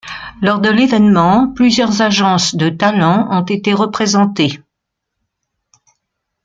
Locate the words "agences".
2.01-2.55